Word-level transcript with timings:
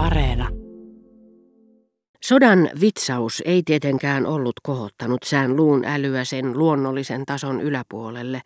Areena. 0.00 0.48
Sodan 2.22 2.70
vitsaus 2.80 3.42
ei 3.46 3.62
tietenkään 3.62 4.26
ollut 4.26 4.52
kohottanut 4.62 5.22
sään 5.22 5.56
luun 5.56 5.84
älyä 5.84 6.24
sen 6.24 6.58
luonnollisen 6.58 7.26
tason 7.26 7.60
yläpuolelle, 7.60 8.40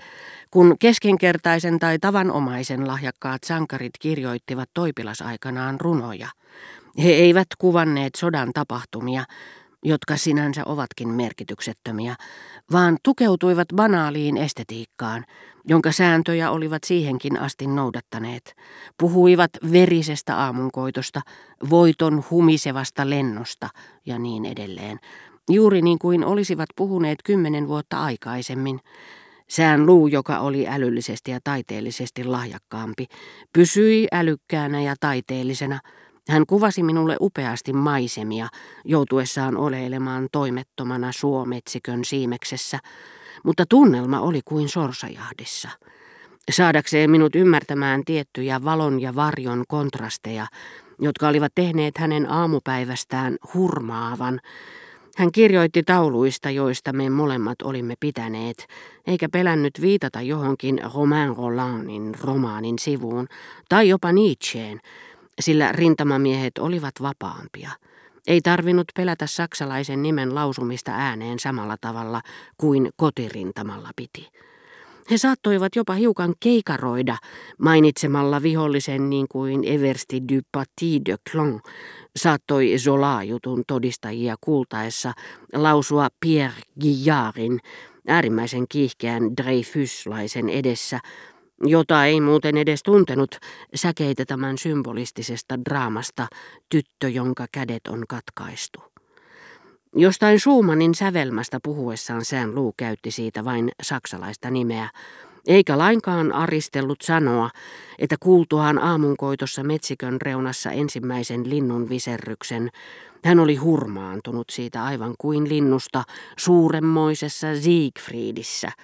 kun 0.51 0.77
keskinkertaisen 0.81 1.79
tai 1.79 1.99
tavanomaisen 1.99 2.87
lahjakkaat 2.87 3.45
sankarit 3.45 3.93
kirjoittivat 4.01 4.71
toipilasaikanaan 4.75 5.81
runoja. 5.81 6.29
He 7.03 7.11
eivät 7.11 7.49
kuvanneet 7.59 8.15
sodan 8.15 8.51
tapahtumia, 8.55 9.25
jotka 9.85 10.17
sinänsä 10.17 10.63
ovatkin 10.67 11.09
merkityksettömiä, 11.09 12.17
vaan 12.73 12.97
tukeutuivat 13.03 13.69
banaaliin 13.77 14.37
estetiikkaan, 14.37 15.25
jonka 15.65 15.93
sääntöjä 15.93 16.51
olivat 16.51 16.85
siihenkin 16.85 17.41
asti 17.41 17.67
noudattaneet. 17.67 18.55
Puhuivat 18.99 19.51
verisestä 19.73 20.37
aamunkoitosta, 20.39 21.21
voiton 21.71 22.25
humisevasta 22.31 23.11
lennosta 23.11 23.69
ja 24.07 24.19
niin 24.19 24.45
edelleen, 24.45 24.99
juuri 25.51 25.83
niin 25.83 25.99
kuin 25.99 26.25
olisivat 26.25 26.69
puhuneet 26.77 27.19
kymmenen 27.25 27.69
vuotta 27.69 28.05
aikaisemmin. 28.05 28.81
Sään 29.49 29.87
luu, 29.87 30.07
joka 30.07 30.39
oli 30.39 30.69
älyllisesti 30.69 31.31
ja 31.31 31.39
taiteellisesti 31.45 32.25
lahjakkaampi, 32.25 33.07
pysyi 33.53 34.07
älykkäänä 34.13 34.83
ja 34.83 34.95
taiteellisena– 35.01 35.81
hän 36.29 36.47
kuvasi 36.47 36.83
minulle 36.83 37.17
upeasti 37.21 37.73
maisemia, 37.73 38.49
joutuessaan 38.85 39.57
oleilemaan 39.57 40.29
toimettomana 40.33 41.13
suometsikön 41.13 42.05
siimeksessä, 42.05 42.79
mutta 43.45 43.65
tunnelma 43.69 44.21
oli 44.21 44.41
kuin 44.45 44.69
sorsajahdissa. 44.69 45.69
Saadakseen 46.51 47.11
minut 47.11 47.35
ymmärtämään 47.35 48.05
tiettyjä 48.05 48.65
valon 48.65 49.01
ja 49.01 49.15
varjon 49.15 49.65
kontrasteja, 49.69 50.47
jotka 51.01 51.29
olivat 51.29 51.53
tehneet 51.55 51.99
hänen 51.99 52.31
aamupäivästään 52.31 53.37
hurmaavan, 53.55 54.41
hän 55.17 55.33
kirjoitti 55.33 55.83
tauluista, 55.83 56.51
joista 56.51 56.93
me 56.93 57.11
molemmat 57.11 57.63
olimme 57.63 57.95
pitäneet, 58.01 58.67
eikä 59.07 59.29
pelännyt 59.29 59.81
viitata 59.81 60.23
johonkin 60.23 60.81
Romain 60.95 61.37
Rolandin 61.37 62.15
romaanin 62.21 62.79
sivuun, 62.79 63.27
tai 63.69 63.89
jopa 63.89 64.13
Nietzscheen, 64.13 64.81
sillä 65.41 65.73
rintamamiehet 65.73 66.59
olivat 66.59 66.95
vapaampia. 67.03 67.71
Ei 68.27 68.41
tarvinnut 68.41 68.87
pelätä 68.97 69.27
saksalaisen 69.27 70.03
nimen 70.03 70.35
lausumista 70.35 70.93
ääneen 70.93 71.39
samalla 71.39 71.77
tavalla 71.81 72.21
kuin 72.59 72.91
kotirintamalla 72.97 73.91
piti. 73.97 74.29
He 75.11 75.19
saattoivat 75.19 75.77
jopa 75.77 75.95
hiukan 75.95 76.35
keikaroida 76.41 77.17
mainitsemalla 77.59 78.43
vihollisen 78.43 79.11
niin 79.11 79.27
kuin 79.29 79.65
Eversti 79.65 80.21
du 80.21 80.41
Paty 80.53 81.01
de 81.07 81.17
Clon 81.31 81.61
saattoi 82.17 82.75
Zola-jutun 82.79 83.63
todistajia 83.67 84.35
kuultaessa 84.41 85.13
lausua 85.53 86.09
Pierre 86.21 86.63
Guillardin 86.81 87.61
äärimmäisen 88.09 88.65
kiihkeän 88.69 89.37
Dreyfuslaisen 89.37 90.49
edessä 90.49 91.01
jota 91.63 92.05
ei 92.05 92.21
muuten 92.21 92.57
edes 92.57 92.83
tuntenut 92.83 93.39
säkeitä 93.75 94.25
tämän 94.25 94.59
symbolistisesta 94.59 95.59
draamasta 95.65 96.27
Tyttö, 96.69 97.09
jonka 97.09 97.47
kädet 97.53 97.87
on 97.89 98.05
katkaistu. 98.09 98.83
Jostain 99.97 100.41
Schumannin 100.41 100.95
sävelmästä 100.95 101.59
puhuessaan 101.63 102.25
sään 102.25 102.55
luu 102.55 102.75
käytti 102.77 103.11
siitä 103.11 103.45
vain 103.45 103.71
saksalaista 103.83 104.51
nimeä, 104.51 104.89
eikä 105.47 105.79
lainkaan 105.79 106.33
aristellut 106.33 107.01
sanoa, 107.03 107.51
että 107.99 108.17
kuultuaan 108.21 108.79
aamunkoitossa 108.79 109.65
metsikön 109.65 110.21
reunassa 110.21 110.71
ensimmäisen 110.71 111.51
linnun 111.51 111.89
viserryksen, 111.89 112.71
hän 113.25 113.41
oli 113.41 113.57
hurmaantunut 113.57 114.51
siitä 114.51 114.85
aivan 114.85 115.15
kuin 115.19 115.49
linnusta 115.49 116.05
suuremmoisessa 116.39 117.57
Siegfriedissä– 117.61 118.73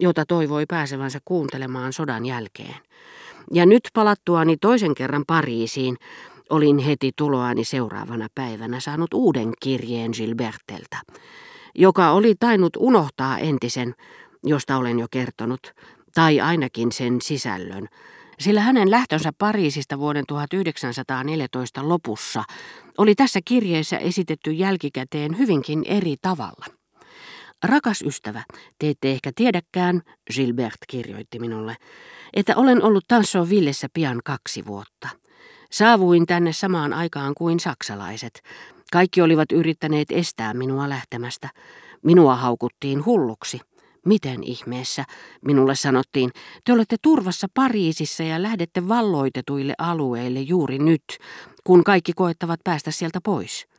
jota 0.00 0.24
toivoi 0.26 0.66
pääsevänsä 0.68 1.18
kuuntelemaan 1.24 1.92
sodan 1.92 2.26
jälkeen. 2.26 2.74
Ja 3.52 3.66
nyt 3.66 3.82
palattuani 3.94 4.56
toisen 4.56 4.94
kerran 4.94 5.24
Pariisiin, 5.26 5.96
olin 6.50 6.78
heti 6.78 7.10
tuloani 7.16 7.64
seuraavana 7.64 8.26
päivänä 8.34 8.80
saanut 8.80 9.14
uuden 9.14 9.52
kirjeen 9.62 10.10
Gilberteltä, 10.16 10.96
joka 11.74 12.10
oli 12.10 12.34
tainnut 12.40 12.72
unohtaa 12.78 13.38
entisen, 13.38 13.94
josta 14.44 14.76
olen 14.76 14.98
jo 14.98 15.06
kertonut, 15.10 15.72
tai 16.14 16.40
ainakin 16.40 16.92
sen 16.92 17.20
sisällön, 17.20 17.88
sillä 18.38 18.60
hänen 18.60 18.90
lähtönsä 18.90 19.32
Pariisista 19.38 19.98
vuoden 19.98 20.24
1914 20.28 21.88
lopussa 21.88 22.44
oli 22.98 23.14
tässä 23.14 23.40
kirjeessä 23.44 23.98
esitetty 23.98 24.52
jälkikäteen 24.52 25.38
hyvinkin 25.38 25.82
eri 25.86 26.16
tavalla. 26.22 26.81
Rakas 27.62 28.02
ystävä, 28.02 28.42
te 28.78 28.88
ette 28.88 29.10
ehkä 29.10 29.30
tiedäkään, 29.34 30.02
Gilbert 30.34 30.78
kirjoitti 30.88 31.38
minulle, 31.38 31.76
että 32.32 32.56
olen 32.56 32.82
ollut 32.82 33.04
Villessä 33.48 33.88
pian 33.92 34.20
kaksi 34.24 34.66
vuotta. 34.66 35.08
Saavuin 35.70 36.26
tänne 36.26 36.52
samaan 36.52 36.92
aikaan 36.92 37.34
kuin 37.34 37.60
saksalaiset. 37.60 38.42
Kaikki 38.92 39.22
olivat 39.22 39.52
yrittäneet 39.52 40.08
estää 40.10 40.54
minua 40.54 40.88
lähtemästä. 40.88 41.48
Minua 42.02 42.36
haukuttiin 42.36 43.04
hulluksi. 43.04 43.60
Miten 44.06 44.42
ihmeessä, 44.42 45.04
minulle 45.46 45.74
sanottiin, 45.74 46.30
te 46.64 46.72
olette 46.72 46.96
turvassa 47.02 47.46
Pariisissa 47.54 48.22
ja 48.22 48.42
lähdette 48.42 48.88
valloitetuille 48.88 49.74
alueille 49.78 50.40
juuri 50.40 50.78
nyt, 50.78 51.04
kun 51.64 51.84
kaikki 51.84 52.12
koettavat 52.12 52.60
päästä 52.64 52.90
sieltä 52.90 53.18
pois. 53.24 53.71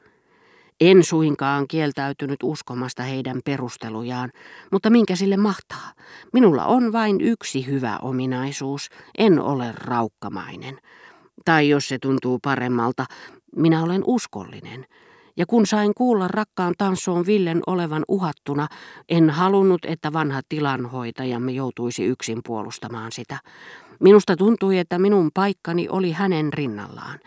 En 0.81 1.03
suinkaan 1.03 1.67
kieltäytynyt 1.67 2.39
uskomasta 2.43 3.03
heidän 3.03 3.41
perustelujaan, 3.45 4.31
mutta 4.71 4.89
minkä 4.89 5.15
sille 5.15 5.37
mahtaa? 5.37 5.91
Minulla 6.33 6.65
on 6.65 6.91
vain 6.91 7.21
yksi 7.21 7.67
hyvä 7.67 7.99
ominaisuus, 8.01 8.89
en 9.17 9.39
ole 9.39 9.71
raukkamainen. 9.71 10.79
Tai 11.45 11.69
jos 11.69 11.87
se 11.87 11.97
tuntuu 11.99 12.39
paremmalta, 12.43 13.05
minä 13.55 13.83
olen 13.83 14.01
uskollinen. 14.05 14.85
Ja 15.37 15.45
kun 15.45 15.67
sain 15.67 15.93
kuulla 15.93 16.27
rakkaan 16.27 16.73
tanssoon 16.77 17.25
Villen 17.25 17.61
olevan 17.67 18.05
uhattuna, 18.07 18.67
en 19.09 19.29
halunnut, 19.29 19.85
että 19.85 20.13
vanha 20.13 20.41
tilanhoitajamme 20.49 21.51
joutuisi 21.51 22.05
yksin 22.05 22.39
puolustamaan 22.45 23.11
sitä. 23.11 23.39
Minusta 23.99 24.35
tuntui, 24.35 24.77
että 24.77 24.99
minun 24.99 25.31
paikkani 25.33 25.89
oli 25.89 26.11
hänen 26.11 26.53
rinnallaan, 26.53 27.19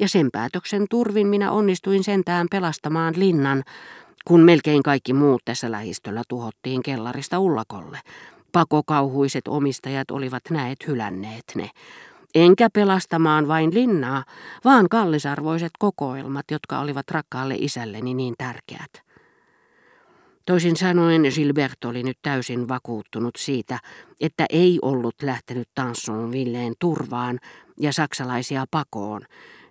ja 0.00 0.08
sen 0.08 0.28
päätöksen 0.32 0.86
turvin 0.90 1.26
minä 1.26 1.52
onnistuin 1.52 2.04
sentään 2.04 2.46
pelastamaan 2.50 3.14
linnan, 3.16 3.62
kun 4.24 4.40
melkein 4.40 4.82
kaikki 4.82 5.12
muut 5.12 5.42
tässä 5.44 5.70
lähistöllä 5.70 6.22
tuhottiin 6.28 6.82
kellarista 6.82 7.38
ullakolle. 7.38 7.98
Pakokauhuiset 8.52 9.48
omistajat 9.48 10.10
olivat 10.10 10.42
näet 10.50 10.86
hylänneet 10.86 11.44
ne. 11.54 11.70
Enkä 12.34 12.68
pelastamaan 12.72 13.48
vain 13.48 13.74
linnaa, 13.74 14.24
vaan 14.64 14.88
kallisarvoiset 14.88 15.72
kokoelmat, 15.78 16.44
jotka 16.50 16.80
olivat 16.80 17.10
rakkaalle 17.10 17.54
isälleni 17.58 18.14
niin 18.14 18.34
tärkeät. 18.38 19.03
Toisin 20.46 20.76
sanoen 20.76 21.22
Gilbert 21.34 21.84
oli 21.84 22.02
nyt 22.02 22.18
täysin 22.22 22.68
vakuuttunut 22.68 23.36
siitä, 23.36 23.78
että 24.20 24.46
ei 24.50 24.78
ollut 24.82 25.14
lähtenyt 25.22 25.68
tanssuun 25.74 26.32
Villeen 26.32 26.74
turvaan 26.78 27.40
ja 27.80 27.92
saksalaisia 27.92 28.64
pakoon, 28.70 29.22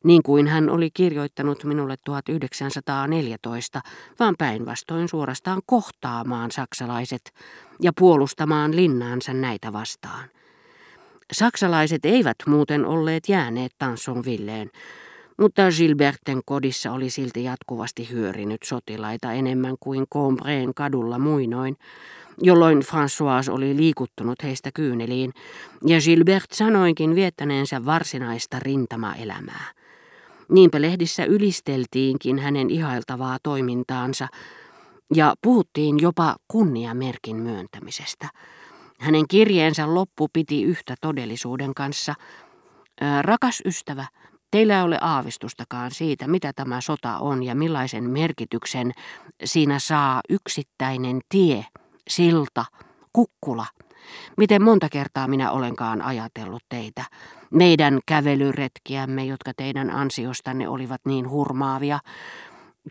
niin 0.04 0.24
kuin 0.24 0.48
hän 0.48 0.70
oli 0.70 0.90
kirjoittanut 0.94 1.64
minulle 1.64 1.96
1914, 2.06 3.82
vaan 4.20 4.36
päinvastoin 4.38 5.08
suorastaan 5.10 5.62
kohtaamaan 5.66 6.52
saksalaiset 6.52 7.34
ja 7.82 7.92
puolustamaan 8.00 8.76
linnaansa 8.76 9.34
näitä 9.34 9.74
vastaan. 9.74 10.30
Saksalaiset 11.34 12.06
eivät 12.06 12.38
muuten 12.48 12.86
olleet 12.86 13.30
jääneet 13.30 13.72
tanssun 13.80 14.26
Villeen, 14.26 14.72
mutta 15.40 15.62
Gilberten 15.78 16.42
kodissa 16.46 16.92
oli 16.92 17.10
silti 17.10 17.44
jatkuvasti 17.44 18.10
hyörinyt 18.12 18.64
sotilaita 18.64 19.34
enemmän 19.34 19.76
kuin 19.80 20.06
Combreen 20.14 20.74
kadulla 20.74 21.20
muinoin, 21.20 21.78
jolloin 22.42 22.80
François 22.80 23.52
oli 23.52 23.76
liikuttunut 23.76 24.44
heistä 24.44 24.70
kyyneliin, 24.74 25.34
ja 25.86 25.98
Gilbert 26.06 26.52
sanoinkin 26.52 27.16
viettäneensä 27.16 27.86
varsinaista 27.86 28.60
rintamaelämää. 28.60 29.72
Niinpä 30.50 30.82
lehdissä 30.82 31.26
ylisteltiinkin 31.26 32.40
hänen 32.40 32.70
ihailtavaa 32.70 33.38
toimintaansa, 33.44 34.28
ja 35.16 35.36
puhuttiin 35.42 36.00
jopa 36.02 36.36
kunniamerkin 36.48 37.36
myöntämisestä. 37.36 38.30
Hänen 39.00 39.28
kirjeensä 39.28 39.94
loppu 39.94 40.28
piti 40.34 40.64
yhtä 40.64 40.96
todellisuuden 41.02 41.74
kanssa. 41.74 42.14
Rakas 43.22 43.62
ystävä, 43.66 44.08
Teillä 44.54 44.78
ei 44.78 44.84
ole 44.84 44.98
aavistustakaan 45.02 45.92
siitä, 45.92 46.28
mitä 46.28 46.54
tämä 46.54 46.82
sota 46.82 47.18
on 47.18 47.44
ja 47.44 47.56
millaisen 47.56 48.10
merkityksen 48.10 48.92
siinä 49.44 49.80
saa 49.80 50.22
yksittäinen 50.30 51.22
tie, 51.30 51.66
silta, 52.08 52.66
kukkula. 53.14 53.66
Miten 54.38 54.64
monta 54.64 54.90
kertaa 54.90 55.28
minä 55.28 55.52
olenkaan 55.52 56.02
ajatellut 56.02 56.64
teitä, 56.70 57.06
Meidän 57.54 58.00
kävelyretkiämme, 58.06 59.26
jotka 59.26 59.52
teidän 59.58 59.90
ansiostanne 59.90 60.68
olivat 60.68 61.02
niin 61.06 61.30
hurmaavia, 61.30 62.00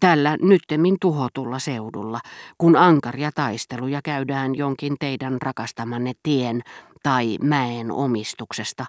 tällä 0.00 0.36
nyttemmin 0.42 0.96
tuhotulla 1.00 1.58
seudulla, 1.58 2.20
kun 2.58 2.76
ankaria 2.76 3.30
taisteluja 3.34 4.00
käydään 4.04 4.54
jonkin 4.54 4.96
teidän 5.00 5.42
rakastamanne 5.42 6.12
tien 6.22 6.62
tai 7.02 7.38
mäen 7.42 7.90
omistuksesta, 7.90 8.86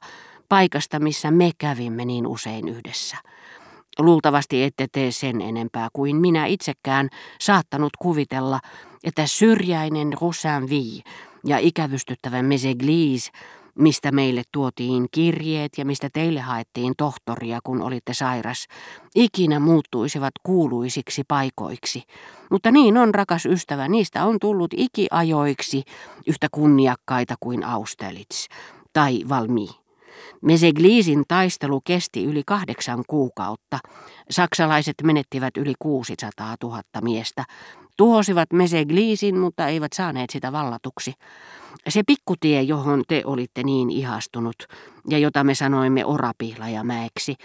paikasta, 0.54 1.00
missä 1.00 1.32
me 1.32 1.52
kävimme 1.58 2.06
niin 2.06 2.28
usein 2.28 2.68
yhdessä. 2.68 3.18
Luultavasti 4.00 4.64
ette 4.64 4.88
tee 4.92 5.12
sen 5.12 5.42
enempää 5.42 5.88
kuin 5.94 6.16
minä 6.16 6.46
itsekään 6.46 7.10
saattanut 7.42 7.90
kuvitella, 8.00 8.60
että 9.04 9.28
syrjäinen 9.28 10.14
Roussainville 10.22 11.04
ja 11.46 11.58
ikävystyttävä 11.58 12.44
Meseglise, 12.44 13.32
mistä 13.76 14.12
meille 14.12 14.42
tuotiin 14.52 15.08
kirjeet 15.12 15.72
ja 15.78 15.86
mistä 15.86 16.10
teille 16.14 16.40
haettiin 16.40 16.94
tohtoria, 16.98 17.60
kun 17.64 17.82
olitte 17.82 18.14
sairas, 18.14 18.68
ikinä 19.16 19.60
muuttuisivat 19.60 20.34
kuuluisiksi 20.44 21.24
paikoiksi. 21.28 22.04
Mutta 22.52 22.72
niin 22.72 22.98
on, 22.98 23.16
rakas 23.16 23.46
ystävä, 23.46 23.88
niistä 23.88 24.26
on 24.26 24.40
tullut 24.40 24.72
ikiajoiksi 24.78 25.84
yhtä 26.28 26.48
kunniakkaita 26.52 27.36
kuin 27.40 27.64
Austerlitz 27.64 28.48
tai 28.94 29.24
Valmy. 29.30 29.83
Mesegliisin 30.42 31.24
taistelu 31.28 31.82
kesti 31.82 32.26
yli 32.26 32.44
kahdeksan 32.46 33.04
kuukautta. 33.08 33.80
Saksalaiset 34.30 34.96
menettivät 35.04 35.58
yli 35.58 35.74
600 35.80 36.56
000 36.64 36.82
miestä. 37.02 37.44
Tuhosivat 37.98 38.54
Mesegliisin, 38.54 39.40
mutta 39.40 39.68
eivät 39.68 39.94
saaneet 39.94 40.30
sitä 40.30 40.52
vallatuksi. 40.52 41.14
Se 41.90 42.02
pikkutie, 42.08 42.62
johon 42.62 43.04
te 43.08 43.22
olitte 43.26 43.64
niin 43.64 43.90
ihastunut, 43.90 44.56
ja 45.10 45.18
jota 45.18 45.44
me 45.44 45.56
sanoimme 45.56 46.06
Orapihlajamäeksi, 46.06 47.36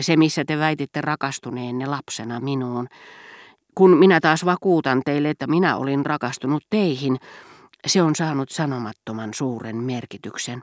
se 0.00 0.16
missä 0.16 0.44
te 0.44 0.58
väititte 0.58 1.00
rakastuneenne 1.00 1.86
lapsena 1.86 2.40
minuun, 2.40 2.88
kun 3.74 3.96
minä 3.96 4.20
taas 4.20 4.44
vakuutan 4.44 5.02
teille, 5.04 5.30
että 5.30 5.46
minä 5.46 5.76
olin 5.76 6.06
rakastunut 6.06 6.64
teihin, 6.70 7.16
se 7.86 8.02
on 8.02 8.14
saanut 8.14 8.50
sanomattoman 8.50 9.34
suuren 9.34 9.76
merkityksen. 9.76 10.62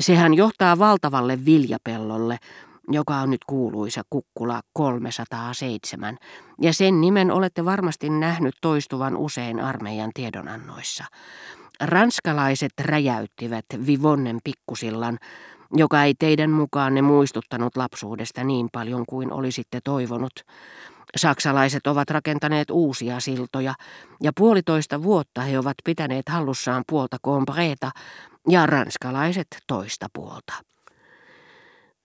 Sehän 0.00 0.34
johtaa 0.34 0.78
valtavalle 0.78 1.44
viljapellolle, 1.44 2.38
joka 2.90 3.16
on 3.16 3.30
nyt 3.30 3.44
kuuluisa 3.46 4.02
Kukkula 4.10 4.60
307, 4.72 6.18
ja 6.60 6.72
sen 6.72 7.00
nimen 7.00 7.30
olette 7.30 7.64
varmasti 7.64 8.10
nähnyt 8.10 8.54
toistuvan 8.60 9.16
usein 9.16 9.60
armeijan 9.60 10.10
tiedonannoissa. 10.14 11.04
Ranskalaiset 11.80 12.72
räjäyttivät 12.80 13.64
Vivonnen 13.86 14.38
pikkusillan, 14.44 15.18
joka 15.72 16.04
ei 16.04 16.14
teidän 16.18 16.50
mukaanne 16.50 17.02
muistuttanut 17.02 17.76
lapsuudesta 17.76 18.44
niin 18.44 18.68
paljon 18.72 19.04
kuin 19.08 19.32
olisitte 19.32 19.80
toivonut. 19.84 20.32
Saksalaiset 21.16 21.86
ovat 21.86 22.10
rakentaneet 22.10 22.70
uusia 22.70 23.20
siltoja, 23.20 23.74
ja 24.22 24.32
puolitoista 24.36 25.02
vuotta 25.02 25.40
he 25.40 25.58
ovat 25.58 25.76
pitäneet 25.84 26.28
hallussaan 26.28 26.84
puolta 26.88 27.16
Combreta 27.24 27.90
ja 28.48 28.66
ranskalaiset 28.66 29.46
toista 29.66 30.06
puolta. 30.12 30.52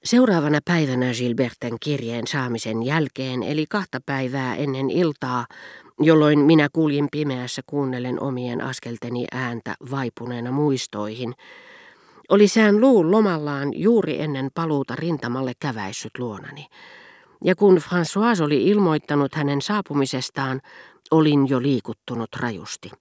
Seuraavana 0.04 0.60
päivänä 0.66 1.06
Gilberten 1.18 1.78
kirjeen 1.82 2.28
saamisen 2.28 2.84
jälkeen, 2.84 3.44
eli 3.44 3.66
kahta 3.70 4.00
päivää 4.06 4.56
ennen 4.56 4.90
iltaa, 4.90 5.46
jolloin 6.00 6.40
minä 6.40 6.68
kuljin 6.74 7.08
pimeässä 7.12 7.62
kuunnellen 7.68 8.20
omien 8.20 8.62
askelteni 8.62 9.26
ääntä 9.32 9.76
vaipuneena 9.92 10.52
muistoihin, 10.52 11.34
oli 12.30 12.48
sään 12.48 12.82
luun 12.82 13.12
lomallaan 13.12 13.74
juuri 13.74 14.22
ennen 14.22 14.50
paluuta 14.54 14.96
rintamalle 14.96 15.54
käväissyt 15.60 16.12
luonani. 16.18 16.68
Ja 17.44 17.56
kun 17.56 17.78
François 17.78 18.44
oli 18.44 18.64
ilmoittanut 18.64 19.36
hänen 19.36 19.62
saapumisestaan, 19.62 20.62
olin 21.12 21.50
jo 21.50 21.62
liikuttunut 21.62 22.36
rajusti. 22.36 22.92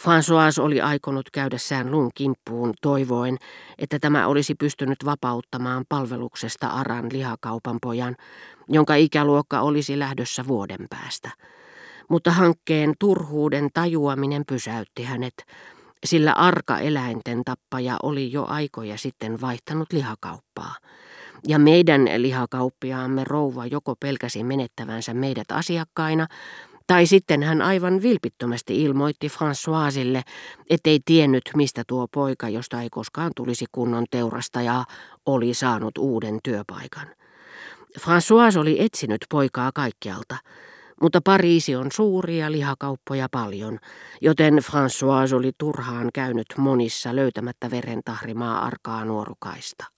François 0.00 0.60
oli 0.60 0.80
aikonut 0.80 1.30
käydä 1.30 1.58
sään 1.58 1.90
luun 1.90 2.10
kimppuun 2.14 2.74
toivoen, 2.82 3.36
että 3.78 3.98
tämä 3.98 4.26
olisi 4.26 4.54
pystynyt 4.54 4.98
vapauttamaan 5.04 5.84
palveluksesta 5.88 6.66
Aran 6.66 7.06
lihakaupan 7.12 7.78
pojan, 7.82 8.16
jonka 8.68 8.94
ikäluokka 8.94 9.60
olisi 9.60 9.98
lähdössä 9.98 10.46
vuoden 10.46 10.86
päästä. 10.90 11.30
Mutta 12.08 12.30
hankkeen 12.30 12.94
turhuuden 13.00 13.68
tajuaminen 13.74 14.42
pysäytti 14.48 15.02
hänet, 15.02 15.34
sillä 16.04 16.32
arka 16.32 16.78
eläinten 16.78 17.44
tappaja 17.44 17.96
oli 18.02 18.32
jo 18.32 18.44
aikoja 18.48 18.98
sitten 18.98 19.40
vaihtanut 19.40 19.92
lihakauppaa. 19.92 20.74
Ja 21.48 21.58
meidän 21.58 22.08
lihakauppiaamme 22.16 23.24
rouva 23.24 23.66
joko 23.66 23.94
pelkäsi 24.00 24.44
menettävänsä 24.44 25.14
meidät 25.14 25.52
asiakkaina, 25.52 26.26
tai 26.86 27.06
sitten 27.06 27.42
hän 27.42 27.62
aivan 27.62 28.02
vilpittömästi 28.02 28.82
ilmoitti 28.82 29.28
Françoisille, 29.28 30.22
ettei 30.70 31.00
tiennyt, 31.04 31.50
mistä 31.56 31.82
tuo 31.86 32.06
poika, 32.14 32.48
josta 32.48 32.82
ei 32.82 32.90
koskaan 32.90 33.32
tulisi 33.36 33.64
kunnon 33.72 34.04
teurastajaa, 34.10 34.84
oli 35.26 35.54
saanut 35.54 35.98
uuden 35.98 36.38
työpaikan. 36.44 37.06
François 38.00 38.58
oli 38.58 38.82
etsinyt 38.82 39.24
poikaa 39.30 39.70
kaikkialta, 39.74 40.36
mutta 41.00 41.20
Pariisi 41.24 41.76
on 41.76 41.86
suuri 41.92 42.38
ja 42.38 42.52
lihakauppoja 42.52 43.28
paljon, 43.30 43.78
joten 44.20 44.58
François 44.58 45.34
oli 45.34 45.52
turhaan 45.58 46.10
käynyt 46.14 46.46
monissa 46.58 47.16
löytämättä 47.16 47.70
veren 47.70 48.00
tahrimaa 48.04 48.64
arkaa 48.64 49.04
nuorukaista. 49.04 49.84